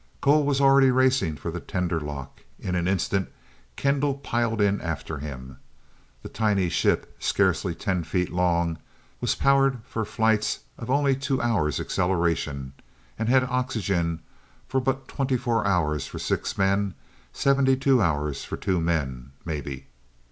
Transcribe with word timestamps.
Cole 0.19 0.43
was 0.43 0.59
already 0.59 0.89
racing 0.89 1.35
for 1.37 1.51
the 1.51 1.59
tender 1.59 1.99
lock. 1.99 2.41
In 2.59 2.73
an 2.73 2.87
instant 2.87 3.31
Kendall 3.75 4.15
piled 4.15 4.59
in 4.59 4.81
after 4.81 5.19
him. 5.19 5.59
The 6.23 6.27
tiny 6.29 6.69
ship, 6.69 7.15
scarcely 7.19 7.75
ten 7.75 8.03
feet 8.03 8.31
long, 8.31 8.79
was 9.19 9.35
powered 9.35 9.83
for 9.83 10.03
flights 10.03 10.61
of 10.75 10.89
only 10.89 11.15
two 11.15 11.39
hours 11.39 11.79
acceleration, 11.79 12.73
and 13.19 13.29
had 13.29 13.43
oxygen 13.43 14.21
for 14.67 14.79
but 14.81 15.07
twenty 15.07 15.37
four 15.37 15.67
hours 15.67 16.07
for 16.07 16.17
six 16.17 16.57
men, 16.57 16.95
seventy 17.31 17.75
two 17.77 18.01
hours 18.01 18.43
for 18.43 18.57
two 18.57 18.79
men 18.81 19.33
maybe. 19.45 19.85